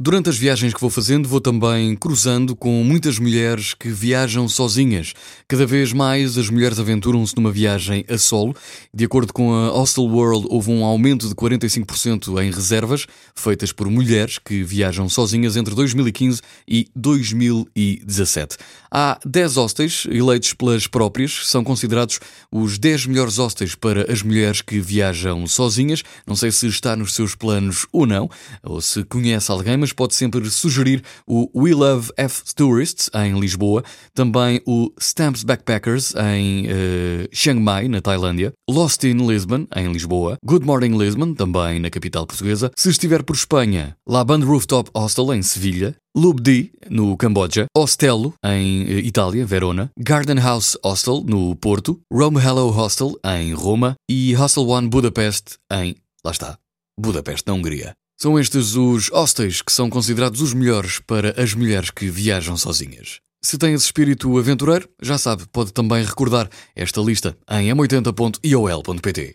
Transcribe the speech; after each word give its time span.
Durante 0.00 0.30
as 0.30 0.38
viagens 0.38 0.72
que 0.72 0.80
vou 0.80 0.90
fazendo, 0.90 1.28
vou 1.28 1.40
também 1.40 1.96
cruzando 1.96 2.54
com 2.54 2.84
muitas 2.84 3.18
mulheres 3.18 3.74
que 3.74 3.88
viajam 3.88 4.48
sozinhas. 4.48 5.12
Cada 5.48 5.66
vez 5.66 5.92
mais 5.92 6.38
as 6.38 6.48
mulheres 6.48 6.78
aventuram-se 6.78 7.34
numa 7.34 7.50
viagem 7.50 8.04
a 8.08 8.16
solo. 8.16 8.54
De 8.94 9.04
acordo 9.04 9.32
com 9.32 9.52
a 9.52 9.72
Hostel 9.72 10.04
World, 10.04 10.46
houve 10.50 10.70
um 10.70 10.84
aumento 10.84 11.28
de 11.28 11.34
45% 11.34 12.40
em 12.40 12.52
reservas 12.52 13.06
feitas 13.34 13.72
por 13.72 13.90
mulheres 13.90 14.38
que 14.38 14.62
viajam 14.62 15.08
sozinhas 15.08 15.56
entre 15.56 15.74
2015 15.74 16.42
e 16.68 16.88
2017. 16.94 18.56
Há 18.88 19.18
10 19.26 19.56
hostels 19.56 20.06
eleitos 20.08 20.54
pelas 20.54 20.86
próprias, 20.86 21.40
são 21.48 21.64
considerados 21.64 22.20
os 22.52 22.78
10 22.78 23.06
melhores 23.06 23.38
hostels 23.38 23.74
para 23.74 24.12
as 24.12 24.22
mulheres 24.22 24.62
que 24.62 24.78
viajam 24.78 25.44
sozinhas. 25.48 26.04
Não 26.24 26.36
sei 26.36 26.52
se 26.52 26.68
está 26.68 26.94
nos 26.94 27.14
seus 27.14 27.34
planos 27.34 27.84
ou 27.92 28.06
não, 28.06 28.30
ou 28.62 28.80
se 28.80 29.02
conhece 29.02 29.50
alguém, 29.50 29.76
mas 29.76 29.87
pode 29.92 30.14
sempre 30.14 30.48
sugerir 30.50 31.02
o 31.26 31.50
We 31.54 31.74
Love 31.74 32.10
F 32.16 32.42
Tourists 32.54 33.10
em 33.14 33.38
Lisboa, 33.38 33.82
também 34.14 34.60
o 34.66 34.92
Stamps 35.00 35.42
Backpackers 35.42 36.14
em 36.14 36.66
uh, 36.66 37.28
Chiang 37.32 37.60
Mai, 37.60 37.88
na 37.88 38.00
Tailândia, 38.00 38.52
Lost 38.68 39.04
in 39.04 39.26
Lisbon, 39.26 39.66
em 39.74 39.92
Lisboa, 39.92 40.36
Good 40.44 40.64
Morning 40.64 40.96
Lisbon, 40.96 41.34
também 41.34 41.78
na 41.80 41.90
capital 41.90 42.26
portuguesa. 42.26 42.70
Se 42.76 42.90
estiver 42.90 43.22
por 43.22 43.36
Espanha, 43.36 43.96
La 44.08 44.24
Band 44.24 44.44
Rooftop 44.44 44.90
Hostel 44.94 45.34
em 45.34 45.42
Sevilha, 45.42 45.94
Lubdi, 46.16 46.72
no 46.90 47.16
Camboja, 47.16 47.66
Ostello, 47.76 48.34
em 48.44 48.84
uh, 48.84 48.98
Itália, 48.98 49.46
Verona, 49.46 49.90
Garden 49.98 50.38
House 50.38 50.76
Hostel, 50.84 51.22
no 51.26 51.54
Porto, 51.56 52.00
Rome 52.12 52.38
Hello 52.38 52.70
Hostel, 52.70 53.18
em 53.24 53.52
Roma 53.52 53.94
e 54.10 54.34
Hostel 54.34 54.66
One 54.66 54.88
Budapest, 54.88 55.56
em, 55.72 55.94
lá 56.24 56.32
está, 56.32 56.58
Budapeste, 56.98 57.46
na 57.46 57.54
Hungria. 57.54 57.94
São 58.20 58.36
estes 58.36 58.74
os 58.74 59.10
hostels 59.10 59.62
que 59.62 59.72
são 59.72 59.88
considerados 59.88 60.40
os 60.40 60.52
melhores 60.52 60.98
para 60.98 61.40
as 61.40 61.54
mulheres 61.54 61.88
que 61.88 62.10
viajam 62.10 62.56
sozinhas. 62.56 63.20
Se 63.40 63.56
tem 63.56 63.72
esse 63.72 63.84
espírito 63.84 64.36
aventureiro, 64.36 64.88
já 65.00 65.16
sabe, 65.16 65.44
pode 65.52 65.72
também 65.72 66.04
recordar 66.04 66.50
esta 66.74 67.00
lista 67.00 67.38
em 67.48 67.68
m80.iol.pt. 67.72 69.26